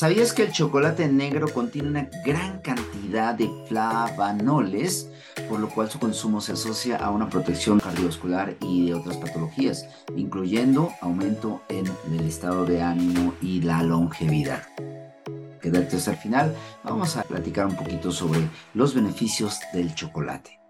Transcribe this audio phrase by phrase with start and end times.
[0.00, 5.10] ¿Sabías que el chocolate negro contiene una gran cantidad de flavanoles,
[5.46, 9.86] por lo cual su consumo se asocia a una protección cardiovascular y de otras patologías,
[10.16, 11.84] incluyendo aumento en
[12.14, 14.62] el estado de ánimo y la longevidad?
[15.60, 18.40] Quédate hasta el final, vamos a platicar un poquito sobre
[18.72, 20.60] los beneficios del chocolate.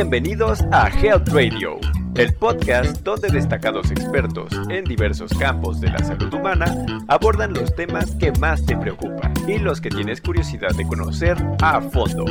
[0.00, 1.80] Bienvenidos a Health Radio,
[2.14, 6.72] el podcast donde destacados expertos en diversos campos de la salud humana
[7.08, 11.80] abordan los temas que más te preocupan y los que tienes curiosidad de conocer a
[11.80, 12.26] fondo.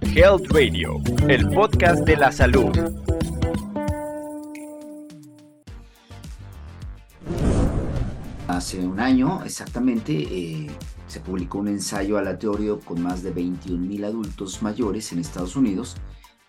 [0.00, 0.98] Health Radio,
[1.28, 2.74] el podcast de la salud.
[8.48, 10.70] Hace un año exactamente eh,
[11.06, 15.96] se publicó un ensayo aleatorio con más de 21.000 adultos mayores en Estados Unidos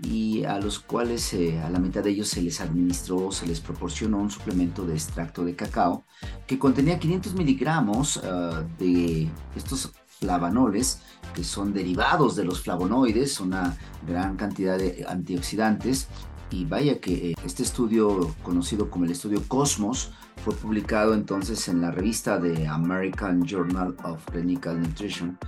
[0.04, 3.60] y a los cuales eh, a la mitad de ellos se les administró, se les
[3.60, 6.06] proporcionó un suplemento de extracto de cacao
[6.46, 11.02] que contenía 500 miligramos ah, de estos flavanoles
[11.34, 16.08] que son derivados de los flavonoides, una gran cantidad de antioxidantes.
[16.52, 20.12] Y vaya que eh, este estudio conocido como el estudio Cosmos
[20.44, 25.40] fue publicado entonces en la revista de American Journal of Clinical Nutrition.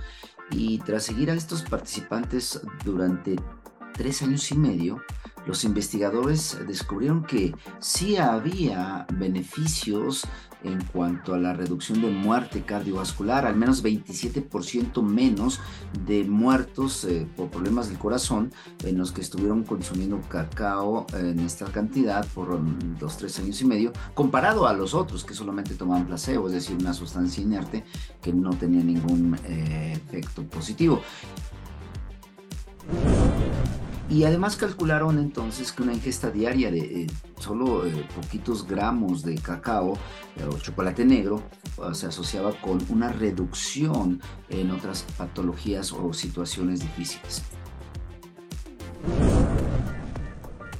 [0.50, 3.36] Y tras seguir a estos participantes durante
[3.96, 5.02] tres años y medio,
[5.46, 10.26] los investigadores descubrieron que sí había beneficios
[10.64, 15.60] en cuanto a la reducción de muerte cardiovascular, al menos 27% menos
[16.04, 18.52] de muertos eh, por problemas del corazón
[18.84, 23.64] en los que estuvieron consumiendo cacao en esta cantidad por mm, dos, tres años y
[23.66, 27.84] medio, comparado a los otros que solamente tomaban placebo, es decir, una sustancia inerte
[28.20, 31.00] que no tenía ningún eh, efecto positivo.
[34.08, 37.06] Y además calcularon entonces que una ingesta diaria de eh,
[37.38, 39.98] solo eh, poquitos gramos de cacao
[40.36, 41.42] eh, o chocolate negro
[41.92, 47.42] se asociaba con una reducción en otras patologías o situaciones difíciles.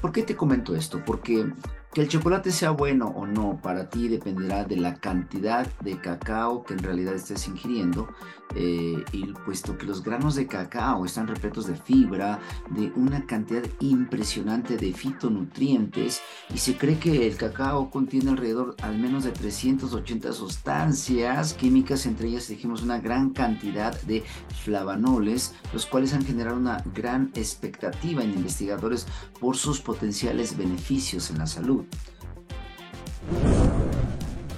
[0.01, 1.03] ¿Por qué te comento esto?
[1.05, 1.53] Porque
[1.97, 6.63] que el chocolate sea bueno o no para ti dependerá de la cantidad de cacao
[6.63, 8.09] que en realidad estés ingiriendo,
[8.55, 13.63] eh, y puesto que los granos de cacao están repletos de fibra, de una cantidad
[13.81, 16.21] impresionante de fitonutrientes,
[16.55, 22.29] y se cree que el cacao contiene alrededor al menos de 380 sustancias químicas, entre
[22.29, 24.23] ellas dijimos una gran cantidad de
[24.65, 29.07] flavanoles, los cuales han generado una gran expectativa en investigadores
[29.41, 31.86] por sus potenciales beneficios en la salud.
[31.93, 32.16] you.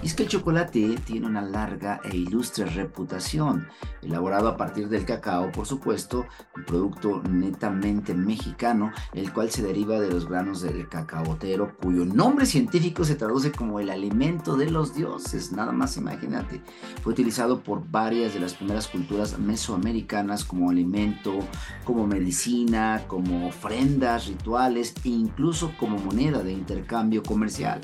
[0.02, 3.66] Y es que el chocolate tiene una larga e ilustre reputación,
[4.00, 6.24] elaborado a partir del cacao, por supuesto,
[6.56, 12.46] un producto netamente mexicano, el cual se deriva de los granos del cacaotero, cuyo nombre
[12.46, 16.62] científico se traduce como el alimento de los dioses, nada más imagínate.
[17.02, 21.38] Fue utilizado por varias de las primeras culturas mesoamericanas como alimento,
[21.84, 27.80] como medicina, como ofrendas, rituales e incluso como moneda de intercambio comercial.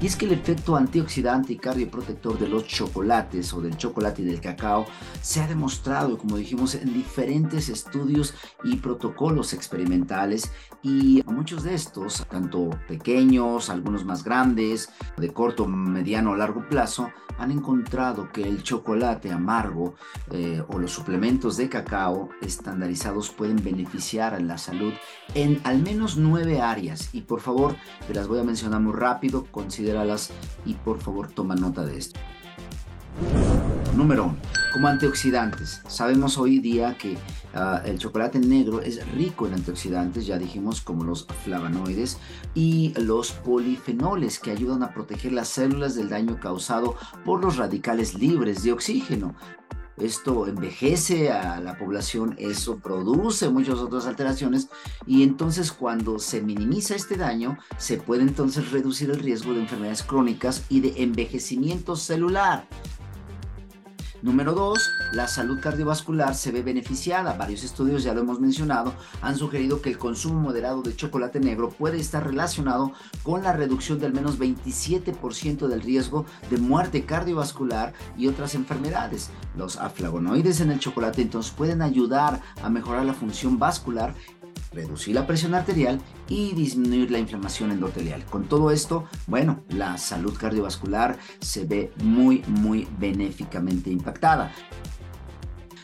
[0.00, 4.26] Y es que el efecto antioxidante y cardioprotector de los chocolates o del chocolate y
[4.26, 4.86] del cacao
[5.20, 12.24] se ha demostrado, como dijimos, en diferentes estudios y protocolos experimentales y muchos de estos,
[12.30, 18.62] tanto pequeños, algunos más grandes, de corto, mediano o largo plazo, han encontrado que el
[18.62, 19.94] chocolate amargo
[20.30, 24.92] eh, o los suplementos de cacao estandarizados pueden beneficiar a la salud
[25.34, 27.10] en al menos nueve áreas.
[27.12, 27.76] Y por favor,
[28.06, 29.46] te las voy a mencionar muy rápido,
[30.64, 32.20] y por favor toma nota de esto.
[33.96, 34.36] Número 1.
[34.72, 35.82] Como antioxidantes.
[35.88, 37.16] Sabemos hoy día que
[37.54, 42.18] ah, el chocolate negro es rico en antioxidantes, ya dijimos, como los flavonoides
[42.54, 48.14] y los polifenoles que ayudan a proteger las células del daño causado por los radicales
[48.14, 49.34] libres de oxígeno.
[50.00, 54.68] Esto envejece a la población, eso produce muchas otras alteraciones
[55.06, 60.02] y entonces cuando se minimiza este daño, se puede entonces reducir el riesgo de enfermedades
[60.02, 62.66] crónicas y de envejecimiento celular.
[64.20, 67.34] Número dos, la salud cardiovascular se ve beneficiada.
[67.34, 68.92] Varios estudios, ya lo hemos mencionado,
[69.22, 72.92] han sugerido que el consumo moderado de chocolate negro puede estar relacionado
[73.22, 79.30] con la reducción de al menos 27% del riesgo de muerte cardiovascular y otras enfermedades.
[79.56, 84.14] Los aflavonoides en el chocolate entonces pueden ayudar a mejorar la función vascular
[84.78, 88.24] reducir la presión arterial y disminuir la inflamación endotelial.
[88.24, 94.52] Con todo esto, bueno, la salud cardiovascular se ve muy, muy benéficamente impactada.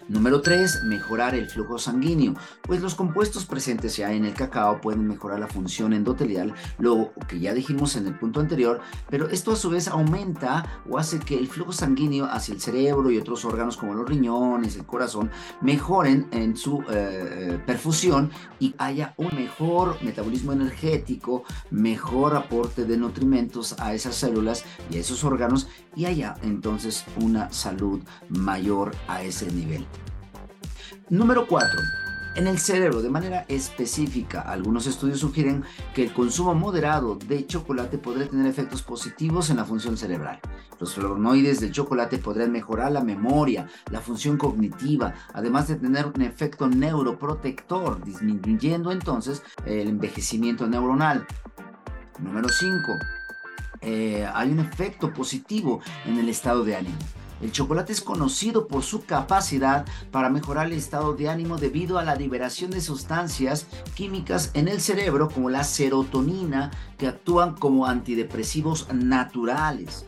[0.08, 2.34] Número 3, mejorar el flujo sanguíneo.
[2.62, 7.40] Pues los compuestos presentes ya en el cacao pueden mejorar la función endotelial, lo que
[7.40, 11.38] ya dijimos en el punto anterior, pero esto a su vez aumenta o hace que
[11.38, 15.30] el flujo sanguíneo hacia el cerebro y otros órganos como los riñones, el corazón,
[15.62, 18.30] mejoren en su eh, eh, perfusión
[18.60, 25.00] y haya un mejor metabolismo energético, mejor aporte de nutrimentos a esas células y a
[25.00, 29.86] esos órganos y haya entonces una salud mayor a ese nivel.
[31.10, 31.68] Número 4.
[32.36, 35.62] En el cerebro, de manera específica, algunos estudios sugieren
[35.94, 40.40] que el consumo moderado de chocolate podría tener efectos positivos en la función cerebral.
[40.80, 46.22] Los flavonoides del chocolate podrían mejorar la memoria, la función cognitiva, además de tener un
[46.22, 51.26] efecto neuroprotector, disminuyendo entonces el envejecimiento neuronal.
[52.18, 52.92] Número 5.
[53.82, 56.96] Eh, hay un efecto positivo en el estado de ánimo.
[57.44, 62.02] El chocolate es conocido por su capacidad para mejorar el estado de ánimo debido a
[62.02, 68.90] la liberación de sustancias químicas en el cerebro como la serotonina que actúan como antidepresivos
[68.94, 70.06] naturales.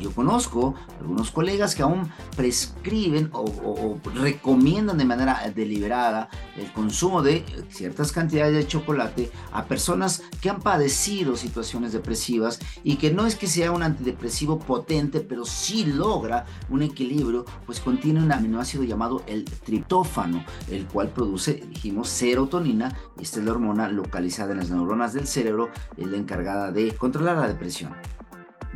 [0.00, 7.44] Yo conozco algunos colegas que aún prescriben o, recomiendan de manera deliberada el consumo de
[7.70, 13.36] ciertas cantidades de chocolate a personas que han padecido situaciones depresivas y que no es
[13.36, 19.22] que sea un antidepresivo potente, pero sí logra un equilibrio, pues contiene un aminoácido llamado
[19.26, 24.70] el triptófano, el cual produce, dijimos, serotonina, y esta es la hormona localizada en las
[24.70, 27.94] neuronas del cerebro, es la encargada de controlar la depresión.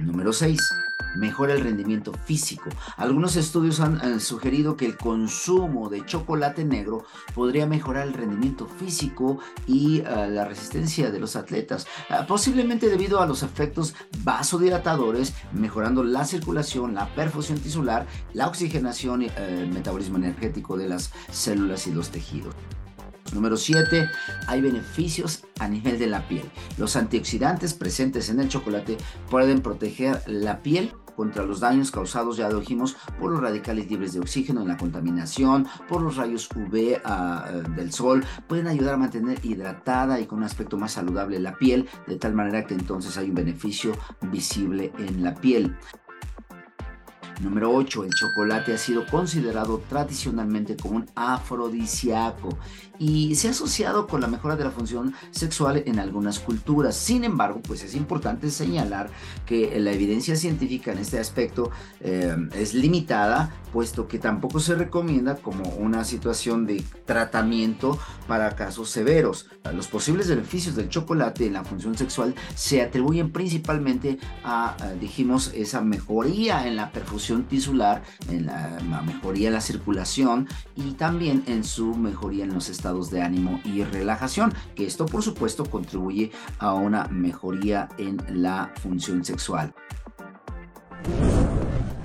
[0.00, 0.58] Número 6
[1.14, 2.70] mejora el rendimiento físico.
[2.96, 7.04] Algunos estudios han, eh, sugerido que el consumo de chocolate negro
[7.34, 13.20] podría mejorar el rendimiento físico y eh, la resistencia de los atletas, eh, posiblemente debido
[13.20, 20.16] a los efectos vasodilatadores, mejorando la circulación, la perfusión tisular, la oxigenación y el metabolismo
[20.16, 22.54] energético de las células y los tejidos.
[23.32, 24.08] Número 7,
[24.46, 26.50] hay beneficios a nivel de la piel.
[26.78, 28.96] Los antioxidantes presentes en el chocolate
[29.30, 34.14] pueden proteger la piel contra los daños causados, ya lo dijimos, por los radicales libres
[34.14, 37.46] de oxígeno en la contaminación, por los rayos UV ah,
[37.76, 41.88] del sol, pueden ayudar a mantener hidratada y con un aspecto más saludable la piel,
[42.06, 43.92] de tal manera que entonces hay un beneficio
[44.30, 45.76] visible en la piel.
[47.40, 48.04] Número 8.
[48.04, 52.58] El chocolate ha sido considerado tradicionalmente como un afrodisíaco
[52.98, 56.94] y se ha asociado con la mejora de la función sexual en algunas culturas.
[56.94, 59.08] Sin embargo, pues es importante señalar
[59.46, 61.70] que la evidencia científica en este aspecto
[62.00, 67.98] eh, es limitada, puesto que tampoco se recomienda como una situación de tratamiento
[68.28, 69.48] para casos severos.
[69.74, 75.80] Los posibles beneficios del chocolate en la función sexual se atribuyen principalmente a, dijimos, esa
[75.80, 81.64] mejoría en la perfusión tisular, en la, la mejoría en la circulación y también en
[81.64, 86.74] su mejoría en los estados de ánimo y relajación, que esto por supuesto contribuye a
[86.74, 89.72] una mejoría en la función sexual.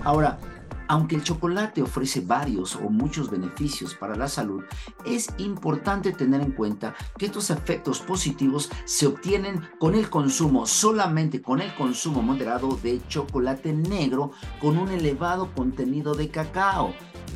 [0.03, 0.37] Ahora,
[0.87, 4.63] aunque el chocolate ofrece varios o muchos beneficios para la salud,
[5.05, 11.41] es importante tener en cuenta que estos efectos positivos se obtienen con el consumo, solamente
[11.41, 16.93] con el consumo moderado de chocolate negro con un elevado contenido de cacao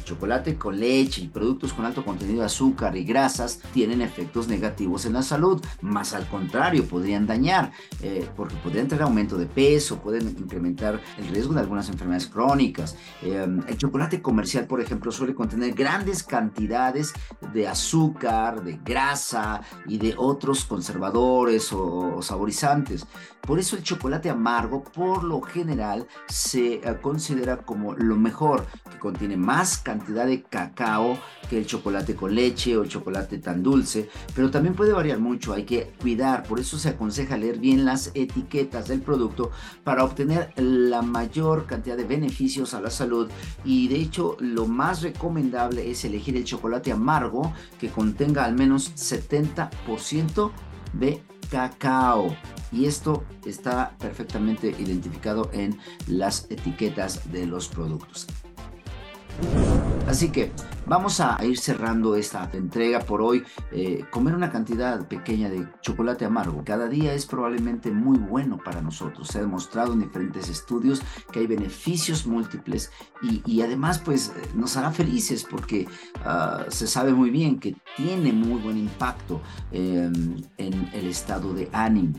[0.10, 5.06] chocolate con leche y productos con alto contenido de azúcar y grasas tienen efectos negativos
[5.06, 10.00] en la salud, más al contrario, podrían dañar, eh, porque podrían tener aumento de peso,
[10.00, 12.96] pueden incrementar el riesgo de algunas enfermedades crónicas.
[13.22, 17.14] Em, el chocolate comercial, por ejemplo, suele contener grandes cantidades
[17.54, 23.06] de azúcar, de grasa y de otros conservadores o, saborizantes.
[23.42, 29.00] Por eso el chocolate amargo, por lo general, se eh, considera como lo mejor, que
[29.00, 31.18] contiene más cantidad cantidad de cacao
[31.50, 35.54] que el chocolate con leche o el chocolate tan dulce, pero también puede variar mucho,
[35.54, 39.52] hay que cuidar, por eso se aconseja leer bien las etiquetas del producto
[39.84, 43.30] para obtener la mayor cantidad de beneficios a la salud
[43.66, 48.94] y de hecho lo más recomendable es elegir el chocolate amargo que contenga al menos
[48.96, 50.52] 70%
[50.94, 52.36] de cacao.
[52.72, 58.28] Y esto está perfectamente identificado en las etiquetas de los productos.
[60.10, 60.52] Así que
[60.88, 63.44] vamos a ir cerrando esta entrega por hoy.
[63.72, 68.82] Eh, comer una cantidad pequeña de chocolate amargo cada día es probablemente muy bueno para
[68.82, 69.28] nosotros.
[69.28, 74.92] Se ha demostrado en diferentes estudios que hay beneficios múltiples y, además pues nos hará
[74.92, 75.88] felices porque
[76.26, 81.70] ah, se sabe muy bien que tiene muy buen impacto em, en el estado de
[81.72, 82.16] ánimo.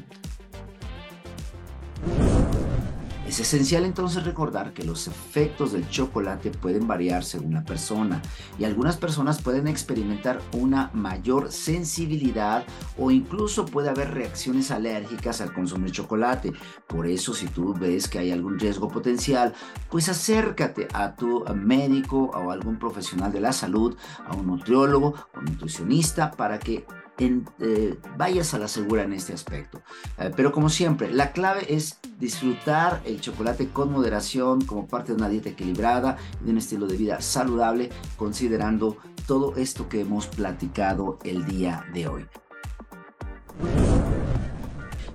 [3.31, 8.21] Es esencial entonces recordar que los efectos del chocolate pueden variar según la persona
[8.59, 12.65] y algunas personas pueden experimentar una mayor sensibilidad
[12.99, 16.53] o incluso puede haber reacciones alérgicas al consumir chocolate.
[16.89, 19.55] Por eso si tú ves que hay algún riesgo potencial,
[19.89, 23.97] pues acércate a tu médico o algún profesional de la salud,
[24.27, 26.85] a un nutriólogo o nutricionista para que
[27.21, 29.83] eh, vayas a la segura en este aspecto.
[30.19, 35.19] Eh, pero como siempre, la clave es disfrutar el chocolate con moderación como parte de
[35.19, 38.97] una dieta equilibrada y de un estilo de vida saludable, considerando
[39.27, 42.27] todo esto que hemos platicado el día de hoy.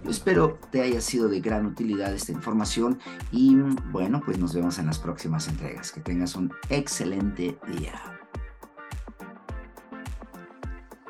[0.08, 3.00] espero te haya sido de gran utilidad esta información
[3.32, 3.56] y
[3.92, 5.92] bueno, pues nos vemos en las próximas entregas.
[5.92, 8.15] Que tengas un excelente día.